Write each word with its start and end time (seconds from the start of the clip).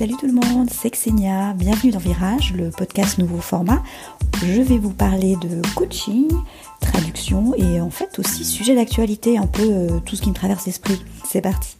Salut 0.00 0.16
tout 0.16 0.26
le 0.26 0.32
monde, 0.32 0.70
c'est 0.70 0.88
Xenia, 0.88 1.52
bienvenue 1.52 1.92
dans 1.92 1.98
Virage, 1.98 2.54
le 2.54 2.70
podcast 2.70 3.18
nouveau 3.18 3.36
format. 3.36 3.82
Je 4.42 4.62
vais 4.62 4.78
vous 4.78 4.94
parler 4.94 5.36
de 5.36 5.60
coaching, 5.74 6.26
traduction 6.80 7.54
et 7.54 7.82
en 7.82 7.90
fait 7.90 8.18
aussi 8.18 8.46
sujet 8.46 8.74
d'actualité, 8.74 9.36
un 9.36 9.46
peu 9.46 9.60
euh, 9.62 10.00
tout 10.00 10.16
ce 10.16 10.22
qui 10.22 10.30
me 10.30 10.34
traverse 10.34 10.64
l'esprit. 10.64 10.98
C'est 11.28 11.42
parti. 11.42 11.76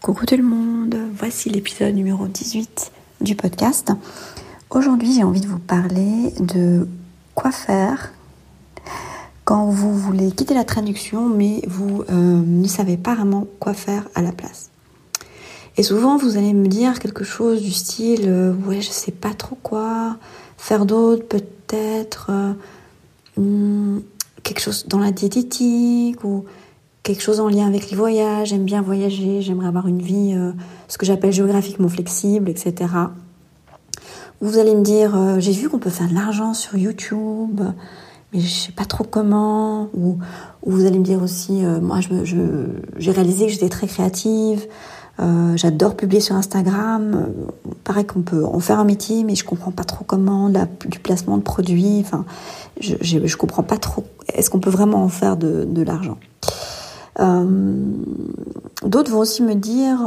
Coucou 0.00 0.24
tout 0.24 0.36
le 0.36 0.44
monde, 0.44 0.96
voici 1.12 1.50
l'épisode 1.50 1.96
numéro 1.96 2.28
18 2.28 2.92
du 3.22 3.34
podcast. 3.34 3.90
Aujourd'hui 4.70 5.12
j'ai 5.14 5.24
envie 5.24 5.40
de 5.40 5.48
vous 5.48 5.58
parler 5.58 6.32
de 6.38 6.86
quoi 7.34 7.50
faire 7.50 8.12
quand 9.50 9.66
vous 9.66 9.92
voulez 9.92 10.30
quitter 10.30 10.54
la 10.54 10.62
traduction, 10.62 11.28
mais 11.28 11.60
vous 11.66 12.04
euh, 12.08 12.40
ne 12.46 12.68
savez 12.68 12.96
pas 12.96 13.16
vraiment 13.16 13.48
quoi 13.58 13.74
faire 13.74 14.08
à 14.14 14.22
la 14.22 14.30
place. 14.30 14.70
Et 15.76 15.82
souvent, 15.82 16.16
vous 16.16 16.36
allez 16.36 16.52
me 16.52 16.68
dire 16.68 17.00
quelque 17.00 17.24
chose 17.24 17.60
du 17.60 17.72
style 17.72 18.26
euh, 18.28 18.52
Ouais, 18.64 18.80
je 18.80 18.90
sais 18.90 19.10
pas 19.10 19.34
trop 19.34 19.58
quoi 19.60 20.18
faire 20.56 20.86
d'autre, 20.86 21.26
peut-être 21.26 22.30
euh, 22.30 22.52
hmm, 23.38 24.02
quelque 24.44 24.60
chose 24.60 24.86
dans 24.86 25.00
la 25.00 25.10
diététique 25.10 26.22
ou 26.22 26.44
quelque 27.02 27.20
chose 27.20 27.40
en 27.40 27.48
lien 27.48 27.66
avec 27.66 27.90
les 27.90 27.96
voyages. 27.96 28.50
J'aime 28.50 28.64
bien 28.64 28.82
voyager, 28.82 29.42
j'aimerais 29.42 29.66
avoir 29.66 29.88
une 29.88 30.00
vie, 30.00 30.32
ce 30.86 30.96
que 30.96 31.04
j'appelle 31.04 31.32
géographiquement 31.32 31.88
flexible, 31.88 32.48
etc. 32.48 32.88
Vous 34.40 34.58
allez 34.58 34.76
me 34.76 34.82
dire 34.82 35.40
J'ai 35.40 35.50
vu 35.50 35.68
qu'on 35.68 35.80
peut 35.80 35.90
faire 35.90 36.08
de 36.08 36.14
l'argent 36.14 36.54
sur 36.54 36.76
YouTube 36.76 37.60
mais 38.32 38.40
je 38.40 38.48
sais 38.48 38.72
pas 38.72 38.84
trop 38.84 39.04
comment. 39.04 39.88
Ou, 39.94 40.18
vous 40.64 40.86
allez 40.86 40.98
me 40.98 41.04
dire 41.04 41.22
aussi, 41.22 41.64
euh, 41.64 41.80
moi, 41.80 42.00
j'ai 42.00 43.10
réalisé 43.10 43.46
que 43.46 43.52
j'étais 43.52 43.68
très 43.68 43.86
créative. 43.86 44.66
Euh, 45.18 45.56
j'adore 45.56 45.96
publier 45.96 46.20
sur 46.20 46.36
Instagram. 46.36 47.14
Euh, 47.14 47.72
pareil 47.84 48.06
qu'on 48.06 48.22
peut 48.22 48.44
en 48.44 48.60
faire 48.60 48.78
un 48.78 48.84
métier, 48.84 49.24
mais 49.24 49.34
je 49.34 49.44
comprends 49.44 49.72
pas 49.72 49.84
trop 49.84 50.04
comment, 50.04 50.48
du 50.48 50.98
placement 50.98 51.36
de 51.36 51.42
produits. 51.42 52.00
Enfin, 52.00 52.24
je, 52.80 52.94
je, 53.00 53.26
je 53.26 53.36
comprends 53.36 53.62
pas 53.62 53.76
trop. 53.76 54.04
Est-ce 54.32 54.48
qu'on 54.48 54.60
peut 54.60 54.70
vraiment 54.70 55.02
en 55.02 55.08
faire 55.08 55.36
de, 55.36 55.64
de 55.64 55.82
l'argent? 55.82 56.16
D'autres 57.20 59.10
vont 59.10 59.18
aussi 59.18 59.42
me 59.42 59.54
dire 59.54 60.00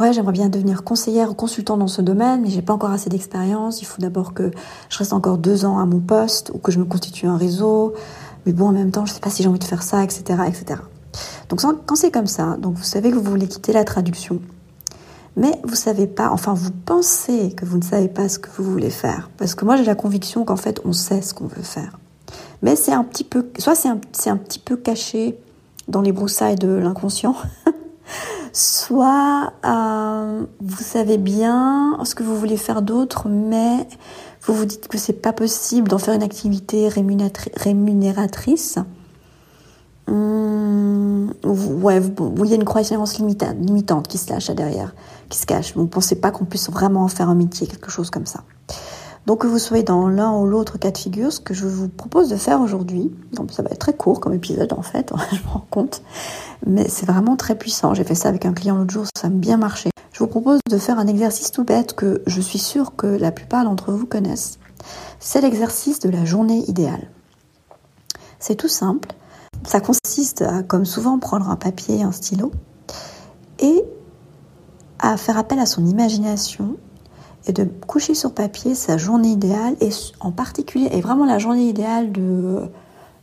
ouais, 0.00 0.12
j'aimerais 0.12 0.32
bien 0.32 0.48
devenir 0.48 0.82
conseillère 0.82 1.30
ou 1.30 1.34
consultant 1.34 1.76
dans 1.76 1.86
ce 1.86 2.02
domaine, 2.02 2.42
mais 2.42 2.50
j'ai 2.50 2.62
pas 2.62 2.72
encore 2.72 2.90
assez 2.90 3.08
d'expérience. 3.08 3.80
Il 3.80 3.84
faut 3.84 4.02
d'abord 4.02 4.34
que 4.34 4.50
je 4.88 4.98
reste 4.98 5.12
encore 5.12 5.38
deux 5.38 5.64
ans 5.64 5.78
à 5.78 5.86
mon 5.86 6.00
poste 6.00 6.50
ou 6.54 6.58
que 6.58 6.72
je 6.72 6.78
me 6.78 6.84
constitue 6.84 7.26
un 7.26 7.36
réseau. 7.36 7.94
Mais 8.44 8.52
bon, 8.52 8.66
en 8.68 8.72
même 8.72 8.90
temps, 8.90 9.06
je 9.06 9.12
sais 9.12 9.20
pas 9.20 9.30
si 9.30 9.42
j'ai 9.42 9.48
envie 9.48 9.58
de 9.58 9.64
faire 9.64 9.82
ça, 9.82 10.02
etc., 10.02 10.40
etc. 10.48 10.80
Donc 11.48 11.60
quand 11.86 11.96
c'est 11.96 12.10
comme 12.10 12.26
ça, 12.26 12.56
donc 12.58 12.74
vous 12.74 12.82
savez 12.82 13.10
que 13.10 13.16
vous 13.16 13.30
voulez 13.30 13.46
quitter 13.46 13.72
la 13.72 13.84
traduction, 13.84 14.40
mais 15.36 15.60
vous 15.64 15.74
savez 15.74 16.06
pas, 16.06 16.30
enfin 16.30 16.54
vous 16.54 16.70
pensez 16.70 17.52
que 17.52 17.64
vous 17.64 17.78
ne 17.78 17.84
savez 17.84 18.08
pas 18.08 18.28
ce 18.28 18.38
que 18.38 18.48
vous 18.56 18.64
voulez 18.64 18.90
faire, 18.90 19.30
parce 19.36 19.54
que 19.54 19.64
moi 19.64 19.76
j'ai 19.76 19.84
la 19.84 19.94
conviction 19.94 20.44
qu'en 20.44 20.56
fait 20.56 20.80
on 20.84 20.92
sait 20.92 21.22
ce 21.22 21.34
qu'on 21.34 21.46
veut 21.46 21.62
faire, 21.62 21.98
mais 22.62 22.76
c'est 22.76 22.92
un 22.92 23.04
petit 23.04 23.24
peu, 23.24 23.46
soit 23.58 23.74
c'est 23.74 23.88
un, 23.88 24.00
un 24.26 24.36
petit 24.36 24.58
peu 24.58 24.76
caché 24.76 25.38
dans 25.88 26.00
les 26.00 26.12
broussailles 26.12 26.56
de 26.56 26.68
l'inconscient, 26.68 27.36
soit 28.52 29.52
euh, 29.64 30.44
vous 30.60 30.82
savez 30.82 31.18
bien 31.18 31.98
ce 32.04 32.14
que 32.14 32.22
vous 32.22 32.36
voulez 32.36 32.56
faire 32.56 32.82
d'autre, 32.82 33.28
mais 33.28 33.86
vous 34.42 34.54
vous 34.54 34.64
dites 34.64 34.88
que 34.88 34.98
c'est 34.98 35.14
pas 35.14 35.32
possible 35.32 35.88
d'en 35.88 35.98
faire 35.98 36.14
une 36.14 36.22
activité 36.22 36.88
rémunératrice. 36.88 38.78
Hum, 40.06 41.32
ouais, 41.44 42.00
il 42.00 42.50
y 42.50 42.52
a 42.52 42.56
une 42.56 42.64
croyance 42.64 43.18
limitante 43.18 44.06
qui 44.06 44.18
se 44.18 44.30
lâche 44.30 44.50
derrière, 44.50 44.94
qui 45.30 45.38
se 45.38 45.46
cache. 45.46 45.74
Vous 45.74 45.82
ne 45.82 45.88
pensez 45.88 46.16
pas 46.16 46.30
qu'on 46.30 46.44
puisse 46.44 46.70
vraiment 46.70 47.04
en 47.04 47.08
faire 47.08 47.28
un 47.30 47.34
métier, 47.34 47.66
quelque 47.66 47.90
chose 47.90 48.10
comme 48.10 48.26
ça. 48.26 48.44
Donc 49.26 49.40
que 49.40 49.46
vous 49.46 49.58
soyez 49.58 49.82
dans 49.82 50.08
l'un 50.08 50.32
ou 50.32 50.46
l'autre 50.46 50.78
cas 50.78 50.90
de 50.90 50.98
figure, 50.98 51.32
ce 51.32 51.40
que 51.40 51.54
je 51.54 51.66
vous 51.66 51.88
propose 51.88 52.28
de 52.28 52.36
faire 52.36 52.60
aujourd'hui, 52.60 53.10
donc 53.32 53.52
ça 53.52 53.62
va 53.62 53.70
être 53.70 53.78
très 53.78 53.94
court 53.94 54.20
comme 54.20 54.34
épisode 54.34 54.72
en 54.74 54.82
fait, 54.82 55.12
je 55.32 55.36
me 55.36 55.48
rends 55.48 55.66
compte, 55.70 56.02
mais 56.66 56.88
c'est 56.88 57.06
vraiment 57.06 57.36
très 57.36 57.56
puissant. 57.56 57.94
J'ai 57.94 58.04
fait 58.04 58.14
ça 58.14 58.28
avec 58.28 58.44
un 58.44 58.52
client 58.52 58.76
l'autre 58.76 58.92
jour, 58.92 59.06
ça 59.16 59.28
a 59.28 59.30
bien 59.30 59.56
marché. 59.56 59.90
Je 60.12 60.18
vous 60.18 60.26
propose 60.26 60.60
de 60.70 60.78
faire 60.78 60.98
un 60.98 61.06
exercice 61.06 61.50
tout 61.50 61.64
bête 61.64 61.94
que 61.94 62.22
je 62.26 62.40
suis 62.40 62.58
sûre 62.58 62.94
que 62.96 63.06
la 63.06 63.32
plupart 63.32 63.64
d'entre 63.64 63.92
vous 63.92 64.06
connaissent. 64.06 64.58
C'est 65.18 65.40
l'exercice 65.40 65.98
de 66.00 66.10
la 66.10 66.24
journée 66.24 66.62
idéale. 66.68 67.10
C'est 68.38 68.54
tout 68.54 68.68
simple. 68.68 69.08
Ça 69.66 69.80
consiste 69.80 70.42
à, 70.42 70.62
comme 70.62 70.84
souvent, 70.84 71.18
prendre 71.18 71.48
un 71.48 71.56
papier 71.56 72.00
et 72.00 72.02
un 72.02 72.12
stylo 72.12 72.52
et 73.58 73.84
à 74.98 75.16
faire 75.16 75.38
appel 75.38 75.58
à 75.58 75.66
son 75.66 75.86
imagination 75.86 76.76
et 77.46 77.52
de 77.52 77.64
coucher 77.86 78.14
sur 78.14 78.32
papier 78.32 78.74
sa 78.74 78.96
journée 78.96 79.30
idéale 79.30 79.76
et 79.80 79.90
en 80.20 80.32
particulier, 80.32 80.88
et 80.92 81.00
vraiment 81.00 81.24
la 81.24 81.38
journée 81.38 81.68
idéale 81.68 82.12
de 82.12 82.62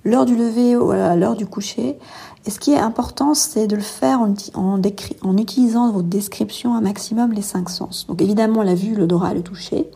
l'heure 0.03 0.25
du 0.25 0.35
lever 0.35 0.75
ou 0.75 0.91
à 0.91 1.15
l'heure 1.15 1.35
du 1.35 1.45
coucher. 1.45 1.97
Et 2.45 2.49
ce 2.49 2.59
qui 2.59 2.71
est 2.71 2.79
important, 2.79 3.33
c'est 3.33 3.67
de 3.67 3.75
le 3.75 3.81
faire 3.81 4.19
en, 4.19 4.33
en, 4.55 5.37
utilisant 5.37 5.91
votre 5.91 6.07
description 6.07 6.75
un 6.75 6.81
maximum 6.81 7.33
les 7.33 7.41
cinq 7.41 7.69
sens. 7.69 8.07
Donc 8.07 8.21
évidemment 8.21 8.63
la 8.63 8.73
vue, 8.73 8.95
l'odorat, 8.95 9.33
le 9.33 9.43
toucher. 9.43 9.89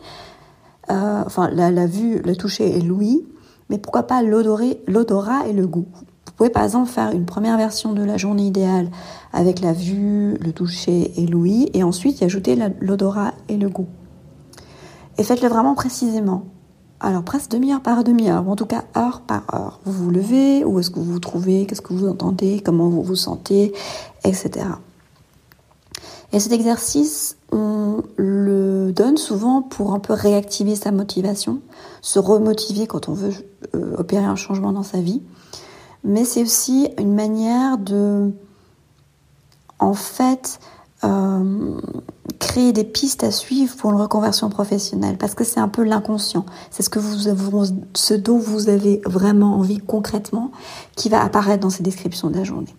Euh, 0.90 1.22
enfin 1.26 1.50
la, 1.50 1.72
la, 1.72 1.86
vue, 1.86 2.20
le 2.22 2.36
toucher 2.36 2.76
et 2.76 2.80
l'ouïe. 2.80 3.24
Mais 3.68 3.78
pourquoi 3.78 4.04
pas 4.04 4.22
l'odorat 4.22 5.46
et 5.48 5.52
le 5.52 5.66
goût? 5.66 5.86
Vous 5.92 6.32
pouvez 6.36 6.50
par 6.50 6.62
exemple 6.62 6.88
faire 6.88 7.10
une 7.10 7.24
première 7.24 7.56
version 7.56 7.92
de 7.92 8.02
la 8.02 8.16
journée 8.16 8.46
idéale 8.46 8.90
avec 9.32 9.60
la 9.60 9.72
vue, 9.72 10.36
le 10.38 10.52
toucher 10.52 11.12
et 11.16 11.26
l'ouïe, 11.26 11.70
et 11.74 11.82
ensuite 11.82 12.20
y 12.20 12.24
ajouter 12.24 12.56
l'odorat 12.80 13.32
et 13.48 13.56
le 13.56 13.68
goût. 13.68 13.88
Et 15.18 15.22
faites-le 15.22 15.48
vraiment 15.48 15.74
précisément. 15.74 16.44
Alors 17.00 17.22
presque 17.22 17.50
demi-heure 17.50 17.82
par 17.82 18.04
demi-heure, 18.04 18.46
ou 18.46 18.50
en 18.50 18.56
tout 18.56 18.66
cas 18.66 18.84
heure 18.96 19.20
par 19.20 19.42
heure. 19.54 19.80
Vous 19.84 19.92
vous 19.92 20.10
levez, 20.10 20.64
où 20.64 20.78
est-ce 20.80 20.90
que 20.90 20.98
vous 20.98 21.12
vous 21.12 21.20
trouvez, 21.20 21.66
qu'est-ce 21.66 21.82
que 21.82 21.92
vous 21.92 22.08
entendez, 22.08 22.62
comment 22.64 22.88
vous 22.88 23.02
vous 23.02 23.16
sentez, 23.16 23.74
etc. 24.24 24.66
Et 26.32 26.40
cet 26.40 26.52
exercice, 26.52 27.36
on 27.52 28.02
le 28.16 28.92
donne 28.92 29.16
souvent 29.16 29.62
pour 29.62 29.92
un 29.92 30.00
peu 30.00 30.12
réactiver 30.12 30.74
sa 30.74 30.90
motivation, 30.90 31.60
se 32.00 32.18
remotiver 32.18 32.86
quand 32.86 33.08
on 33.08 33.12
veut 33.12 33.32
euh, 33.74 33.96
opérer 33.96 34.24
un 34.24 34.36
changement 34.36 34.72
dans 34.72 34.82
sa 34.82 35.00
vie. 35.00 35.22
Mais 36.02 36.24
c'est 36.24 36.42
aussi 36.42 36.88
une 36.98 37.14
manière 37.14 37.78
de, 37.78 38.32
en 39.78 39.94
fait, 39.94 40.60
euh, 41.04 41.80
créer 42.56 42.72
des 42.72 42.84
pistes 42.84 43.22
à 43.22 43.30
suivre 43.30 43.76
pour 43.76 43.90
une 43.90 44.00
reconversion 44.00 44.48
professionnelle 44.48 45.18
parce 45.18 45.34
que 45.34 45.44
c'est 45.44 45.60
un 45.60 45.68
peu 45.68 45.82
l'inconscient. 45.82 46.46
C'est 46.70 46.82
ce 46.82 46.88
que 46.88 46.98
vous, 46.98 47.66
ce 47.92 48.14
dont 48.14 48.38
vous 48.38 48.70
avez 48.70 49.02
vraiment 49.04 49.56
envie 49.56 49.76
concrètement 49.76 50.50
qui 50.96 51.10
va 51.10 51.22
apparaître 51.22 51.60
dans 51.60 51.68
ces 51.68 51.82
descriptions 51.82 52.30
de 52.30 52.36
la 52.38 52.44
journée. 52.44 52.74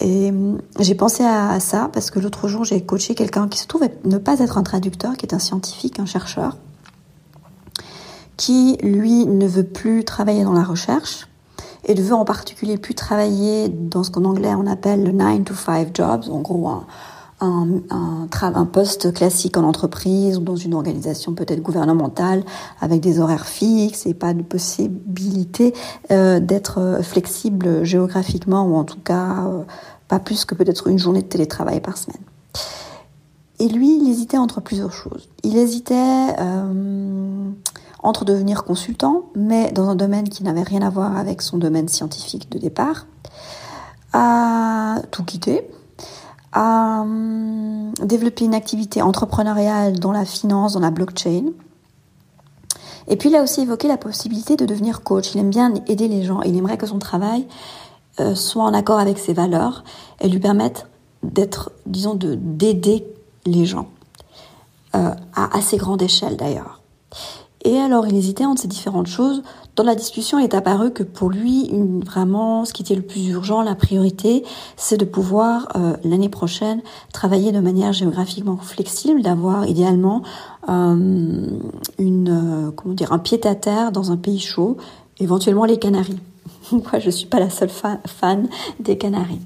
Et 0.00 0.32
euh, 0.32 0.58
j'ai 0.80 0.96
pensé 0.96 1.22
à, 1.22 1.60
ça 1.60 1.88
parce 1.92 2.10
que 2.10 2.18
l'autre 2.18 2.48
jour 2.48 2.64
j'ai 2.64 2.84
coaché 2.84 3.14
quelqu'un 3.14 3.46
qui 3.46 3.60
se 3.60 3.68
trouve 3.68 3.84
ne 4.04 4.18
pas 4.18 4.40
être 4.40 4.58
un 4.58 4.64
traducteur, 4.64 5.16
qui 5.16 5.24
est 5.24 5.34
un 5.34 5.38
scientifique, 5.38 6.00
un 6.00 6.06
chercheur, 6.06 6.56
qui 8.36 8.76
lui 8.82 9.24
ne 9.24 9.46
veut 9.46 9.62
plus 9.62 10.04
travailler 10.04 10.42
dans 10.42 10.52
la 10.52 10.64
recherche 10.64 11.28
et 11.84 11.94
ne 11.94 12.02
veut 12.02 12.14
en 12.14 12.24
particulier 12.24 12.76
plus 12.76 12.96
travailler 12.96 13.68
dans 13.68 14.02
ce 14.02 14.10
qu'en 14.10 14.24
anglais 14.24 14.52
on 14.56 14.66
appelle 14.66 15.04
le 15.04 15.12
9 15.12 15.44
to 15.44 15.54
5 15.54 15.94
jobs, 15.94 16.24
en 16.28 16.40
gros 16.40 16.66
un, 16.66 16.84
un, 17.40 17.80
un, 17.90 18.66
poste 18.66 19.12
classique 19.12 19.56
en 19.56 19.64
entreprise 19.64 20.38
ou 20.38 20.40
dans 20.40 20.56
une 20.56 20.74
organisation 20.74 21.34
peut-être 21.34 21.62
gouvernementale 21.62 22.44
avec 22.80 23.00
des 23.00 23.20
horaires 23.20 23.46
fixes 23.46 24.06
et 24.06 24.14
pas 24.14 24.34
de 24.34 24.42
possibilité 24.42 25.74
euh, 26.10 26.40
d'être 26.40 26.78
euh, 26.80 27.02
flexible 27.02 27.84
géographiquement 27.84 28.66
ou 28.66 28.76
en 28.76 28.84
tout 28.84 29.00
cas 29.02 29.46
euh, 29.46 29.62
pas 30.08 30.18
plus 30.18 30.44
que 30.44 30.54
peut-être 30.54 30.86
une 30.88 30.98
journée 30.98 31.22
de 31.22 31.28
télétravail 31.28 31.80
par 31.80 31.96
semaine. 31.98 32.22
Et 33.58 33.68
lui, 33.68 33.98
il 34.00 34.08
hésitait 34.08 34.38
entre 34.38 34.60
plusieurs 34.60 34.92
choses. 34.92 35.28
Il 35.44 35.56
hésitait 35.56 36.34
entre 38.02 38.24
devenir 38.24 38.64
consultant, 38.64 39.26
mais 39.36 39.70
dans 39.70 39.88
un 39.88 39.94
domaine 39.94 40.28
qui 40.28 40.42
n'avait 40.42 40.64
rien 40.64 40.82
à 40.82 40.90
voir 40.90 41.16
avec 41.16 41.40
son 41.40 41.56
domaine 41.56 41.88
scientifique 41.88 42.50
de 42.50 42.58
départ, 42.58 43.06
à 44.12 44.96
tout 45.12 45.22
quitter, 45.24 45.68
à 46.54 47.00
hum, 47.02 47.92
développer 48.02 48.44
une 48.44 48.54
activité 48.54 49.02
entrepreneuriale 49.02 49.98
dans 49.98 50.12
la 50.12 50.24
finance, 50.24 50.72
dans 50.74 50.80
la 50.80 50.90
blockchain. 50.90 51.46
Et 53.08 53.16
puis 53.16 53.28
il 53.28 53.36
a 53.36 53.42
aussi 53.42 53.60
évoqué 53.60 53.88
la 53.88 53.98
possibilité 53.98 54.56
de 54.56 54.64
devenir 54.64 55.02
coach. 55.02 55.34
Il 55.34 55.40
aime 55.40 55.50
bien 55.50 55.74
aider 55.88 56.08
les 56.08 56.22
gens. 56.22 56.40
Il 56.42 56.56
aimerait 56.56 56.78
que 56.78 56.86
son 56.86 56.98
travail 56.98 57.46
euh, 58.20 58.34
soit 58.34 58.62
en 58.62 58.72
accord 58.72 58.98
avec 58.98 59.18
ses 59.18 59.34
valeurs 59.34 59.84
et 60.20 60.28
lui 60.28 60.38
permette 60.38 60.86
d'être, 61.22 61.72
disons, 61.86 62.14
de 62.14 62.34
d'aider 62.34 63.04
les 63.44 63.66
gens 63.66 63.88
euh, 64.94 65.10
à 65.34 65.56
assez 65.56 65.76
grande 65.76 66.00
échelle 66.00 66.36
d'ailleurs. 66.36 66.80
Et 67.64 67.78
alors 67.78 68.06
il 68.06 68.14
hésitait 68.14 68.44
entre 68.44 68.62
ces 68.62 68.68
différentes 68.68 69.06
choses, 69.06 69.42
dans 69.76 69.82
la 69.82 69.96
discussion, 69.96 70.38
il 70.38 70.44
est 70.44 70.54
apparu 70.54 70.92
que 70.92 71.02
pour 71.02 71.30
lui, 71.30 71.70
vraiment, 72.04 72.64
ce 72.64 72.72
qui 72.72 72.82
était 72.82 72.94
le 72.94 73.02
plus 73.02 73.28
urgent, 73.28 73.60
la 73.62 73.74
priorité, 73.74 74.44
c'est 74.76 74.96
de 74.96 75.04
pouvoir 75.04 75.68
euh, 75.74 75.96
l'année 76.04 76.28
prochaine 76.28 76.80
travailler 77.12 77.50
de 77.50 77.58
manière 77.58 77.92
géographiquement 77.92 78.56
flexible, 78.56 79.22
d'avoir 79.22 79.66
idéalement 79.66 80.22
euh, 80.68 81.46
euh, 82.00 82.70
un 83.10 83.18
pied 83.18 83.44
à 83.46 83.54
terre 83.56 83.90
dans 83.90 84.12
un 84.12 84.16
pays 84.16 84.38
chaud, 84.38 84.76
éventuellement 85.18 85.64
les 85.64 85.78
Canaries. 85.78 86.20
Moi, 86.72 87.00
je 87.00 87.10
suis 87.10 87.26
pas 87.26 87.40
la 87.40 87.50
seule 87.50 87.70
fan 87.70 88.48
des 88.78 88.96
Canaries. 88.96 89.40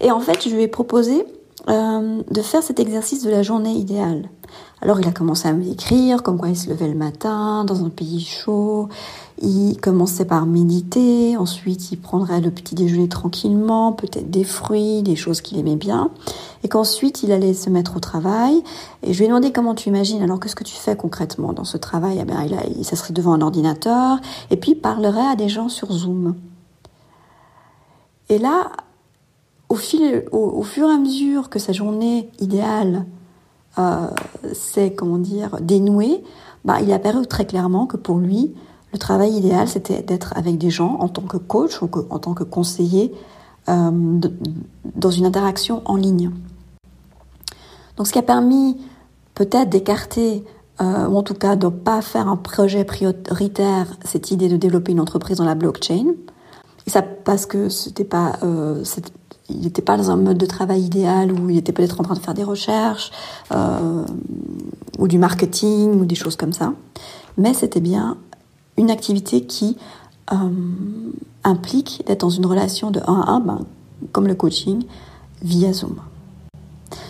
Et 0.00 0.10
en 0.10 0.20
fait, 0.20 0.48
je 0.48 0.54
lui 0.54 0.62
ai 0.62 0.68
proposé 0.68 1.26
de 1.66 2.42
faire 2.42 2.62
cet 2.62 2.78
exercice 2.80 3.22
de 3.24 3.30
la 3.30 3.42
journée 3.42 3.72
idéale. 3.72 4.28
Alors 4.82 5.00
il 5.00 5.08
a 5.08 5.12
commencé 5.12 5.48
à 5.48 5.52
me 5.54 5.64
comme 6.18 6.38
quoi 6.38 6.50
il 6.50 6.56
se 6.56 6.68
levait 6.68 6.88
le 6.88 6.94
matin 6.94 7.64
dans 7.64 7.84
un 7.84 7.88
pays 7.88 8.20
chaud, 8.20 8.88
il 9.40 9.78
commençait 9.80 10.26
par 10.26 10.44
méditer, 10.46 11.36
ensuite 11.36 11.90
il 11.90 11.96
prendrait 11.96 12.40
le 12.40 12.50
petit 12.50 12.74
déjeuner 12.74 13.08
tranquillement, 13.08 13.92
peut-être 13.92 14.30
des 14.30 14.44
fruits, 14.44 15.02
des 15.02 15.16
choses 15.16 15.40
qu'il 15.40 15.58
aimait 15.58 15.76
bien, 15.76 16.10
et 16.62 16.68
qu'ensuite 16.68 17.22
il 17.22 17.32
allait 17.32 17.54
se 17.54 17.70
mettre 17.70 17.96
au 17.96 18.00
travail. 18.00 18.62
Et 19.02 19.12
je 19.12 19.18
lui 19.18 19.24
ai 19.24 19.28
demandé 19.28 19.52
comment 19.52 19.74
tu 19.74 19.88
imagines, 19.88 20.22
alors 20.22 20.38
qu'est-ce 20.38 20.56
que 20.56 20.64
tu 20.64 20.76
fais 20.76 20.96
concrètement 20.96 21.52
dans 21.52 21.64
ce 21.64 21.78
travail? 21.78 22.18
Eh 22.20 22.24
bien, 22.24 22.42
il, 22.44 22.54
a, 22.54 22.96
serait 22.96 23.14
devant 23.14 23.32
un 23.32 23.40
ordinateur, 23.40 24.18
et 24.50 24.56
puis 24.56 24.72
il 24.72 24.76
parlerait 24.76 25.26
à 25.26 25.34
des 25.34 25.48
gens 25.48 25.68
sur 25.68 25.90
Zoom. 25.92 26.34
Et 28.28 28.38
là, 28.38 28.70
au, 30.32 30.62
fur 30.62 30.88
et 30.88 30.92
à 30.92 30.98
mesure 30.98 31.50
que 31.50 31.58
sa 31.58 31.72
journée 31.72 32.30
idéale 32.40 33.06
euh, 33.78 34.06
c'est 34.52 34.94
comment 34.94 35.18
dire 35.18 35.58
dénoué, 35.60 36.22
bah, 36.64 36.80
il 36.80 36.92
apparu 36.92 37.26
très 37.26 37.44
clairement 37.44 37.86
que 37.86 37.96
pour 37.96 38.18
lui, 38.18 38.54
le 38.92 38.98
travail 38.98 39.32
idéal, 39.32 39.68
c'était 39.68 40.02
d'être 40.02 40.32
avec 40.36 40.58
des 40.58 40.70
gens 40.70 40.96
en 41.00 41.08
tant 41.08 41.22
que 41.22 41.36
coach 41.36 41.82
ou 41.82 41.90
en 42.10 42.18
tant 42.20 42.34
que 42.34 42.44
conseiller 42.44 43.12
euh, 43.68 44.20
dans 44.94 45.10
une 45.10 45.26
interaction 45.26 45.82
en 45.86 45.96
ligne. 45.96 46.30
Donc, 47.96 48.06
ce 48.06 48.12
qui 48.12 48.18
a 48.18 48.22
permis 48.22 48.76
peut-être 49.34 49.70
d'écarter, 49.70 50.44
euh, 50.80 51.08
ou 51.08 51.16
en 51.16 51.22
tout 51.22 51.34
cas 51.34 51.56
de 51.56 51.66
ne 51.66 51.70
pas 51.70 52.02
faire 52.02 52.28
un 52.28 52.36
projet 52.36 52.84
prioritaire, 52.84 53.86
cette 54.04 54.30
idée 54.30 54.48
de 54.48 54.56
développer 54.56 54.92
une 54.92 55.00
entreprise 55.00 55.38
dans 55.38 55.44
la 55.44 55.56
blockchain. 55.56 56.14
Ça 56.86 57.02
parce 57.02 57.46
que 57.46 57.68
c'était 57.70 58.04
pas, 58.04 58.34
il 59.48 59.60
n'était 59.60 59.82
pas 59.82 59.96
dans 59.96 60.10
un 60.10 60.16
mode 60.16 60.38
de 60.38 60.46
travail 60.46 60.82
idéal 60.82 61.32
où 61.32 61.50
il 61.50 61.58
était 61.58 61.72
peut-être 61.72 62.00
en 62.00 62.04
train 62.04 62.14
de 62.14 62.20
faire 62.20 62.34
des 62.34 62.44
recherches 62.44 63.10
euh, 63.52 64.04
ou 64.98 65.08
du 65.08 65.18
marketing 65.18 66.00
ou 66.00 66.04
des 66.04 66.14
choses 66.14 66.36
comme 66.36 66.52
ça. 66.52 66.72
Mais 67.36 67.52
c'était 67.52 67.80
bien 67.80 68.16
une 68.76 68.90
activité 68.90 69.44
qui 69.44 69.76
euh, 70.32 70.36
implique 71.44 72.02
d'être 72.06 72.20
dans 72.20 72.30
une 72.30 72.46
relation 72.46 72.90
de 72.90 73.00
1 73.00 73.02
à 73.20 73.30
1, 73.32 73.40
ben, 73.40 73.64
comme 74.12 74.26
le 74.26 74.34
coaching, 74.34 74.84
via 75.42 75.72
Zoom. 75.72 75.96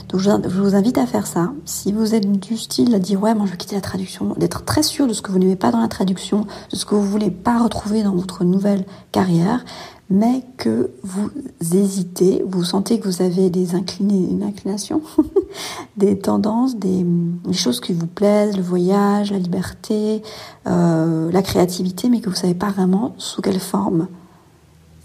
Donc 0.09 0.21
je 0.21 0.31
vous 0.31 0.75
invite 0.75 0.99
à 0.99 1.07
faire 1.07 1.27
ça. 1.27 1.53
Si 1.65 1.93
vous 1.93 2.15
êtes 2.15 2.31
du 2.31 2.57
style 2.57 2.95
à 2.95 2.99
dire 2.99 3.23
ouais, 3.23 3.35
moi 3.35 3.47
je 3.47 3.53
veux 3.53 3.57
quitter 3.57 3.75
la 3.75 3.81
traduction, 3.81 4.35
d'être 4.37 4.65
très 4.65 4.83
sûr 4.83 5.07
de 5.07 5.13
ce 5.13 5.23
que 5.23 5.33
vous 5.33 5.39
n'aimez 5.39 5.57
pas 5.57 5.71
dans 5.71 5.81
la 5.81 5.89
traduction, 5.89 6.47
de 6.71 6.77
ce 6.77 6.85
que 6.85 6.95
vous 6.95 7.05
voulez 7.05 7.31
pas 7.31 7.63
retrouver 7.63 8.03
dans 8.03 8.15
votre 8.15 8.45
nouvelle 8.45 8.85
carrière, 9.13 9.65
mais 10.11 10.43
que 10.59 10.91
vous 11.03 11.31
hésitez, 11.73 12.45
vous 12.47 12.63
sentez 12.63 13.01
que 13.01 13.09
vous 13.09 13.23
avez 13.23 13.49
des 13.49 13.75
une 14.01 14.43
inclination, 14.43 15.01
des 15.97 16.19
tendances, 16.19 16.77
des, 16.77 17.05
choses 17.53 17.81
qui 17.81 17.95
vous 17.95 18.07
plaisent, 18.07 18.57
le 18.57 18.63
voyage, 18.63 19.33
la 19.33 19.39
liberté, 19.39 20.23
euh, 20.67 21.31
la 21.33 21.43
créativité, 21.43 22.09
mais 22.11 22.21
que 22.21 22.27
vous 22.27 22.37
ne 22.37 22.41
savez 22.41 22.55
pas 22.55 22.71
vraiment 22.71 23.15
sous 23.17 23.41
quelle 23.41 23.61
forme 23.61 24.09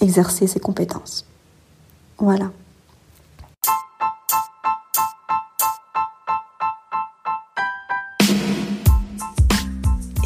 exercer 0.01 0.47
ces 0.47 0.59
compétences. 0.59 1.25
Voilà. 2.17 2.51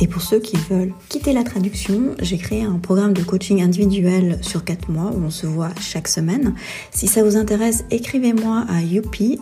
Et 0.03 0.07
pour 0.07 0.21
ceux 0.21 0.39
qui 0.39 0.57
veulent 0.69 0.91
quitter 1.07 1.31
la 1.31 1.43
traduction, 1.43 2.13
j'ai 2.21 2.37
créé 2.37 2.61
un 2.61 2.77
programme 2.77 3.13
de 3.13 3.23
coaching 3.23 3.61
individuel 3.61 4.37
sur 4.41 4.65
4 4.65 4.91
mois 4.91 5.13
où 5.15 5.23
on 5.23 5.29
se 5.29 5.47
voit 5.47 5.69
chaque 5.79 6.09
semaine. 6.09 6.55
Si 6.91 7.07
ça 7.07 7.23
vous 7.23 7.37
intéresse, 7.37 7.85
écrivez-moi 7.89 8.65
à 8.67 8.81
youpi, 8.81 9.39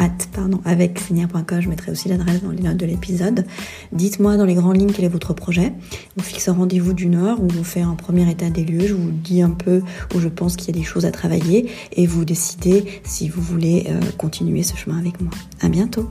at, 0.00 0.10
pardon, 0.32 0.60
avec 0.64 0.98
je 1.08 1.68
mettrai 1.68 1.92
aussi 1.92 2.08
l'adresse 2.08 2.42
dans 2.42 2.50
les 2.50 2.62
notes 2.62 2.78
de 2.78 2.86
l'épisode. 2.86 3.46
Dites-moi 3.92 4.36
dans 4.36 4.44
les 4.44 4.54
grandes 4.54 4.76
lignes 4.76 4.90
quel 4.90 5.04
est 5.04 5.08
votre 5.08 5.34
projet. 5.34 5.72
On 6.18 6.22
fixe 6.22 6.48
un 6.48 6.54
rendez-vous 6.54 6.94
d'une 6.94 7.14
heure 7.14 7.40
où 7.40 7.46
on 7.56 7.62
fait 7.62 7.82
un 7.82 7.94
premier 7.94 8.28
état 8.28 8.50
des 8.50 8.64
lieux. 8.64 8.88
Je 8.88 8.94
vous 8.94 9.12
dis 9.12 9.40
un 9.40 9.50
peu 9.50 9.82
où 10.16 10.18
je 10.18 10.28
pense 10.28 10.56
qu'il 10.56 10.74
y 10.74 10.76
a 10.76 10.80
des 10.80 10.84
choses 10.84 11.04
à 11.04 11.12
travailler 11.12 11.70
et 11.92 12.08
vous 12.08 12.24
décidez 12.24 12.86
si 13.04 13.28
vous 13.28 13.40
voulez 13.40 13.86
euh, 13.88 14.00
continuer 14.18 14.64
ce 14.64 14.76
chemin 14.76 14.98
avec 14.98 15.20
moi. 15.20 15.30
À 15.60 15.68
bientôt! 15.68 16.10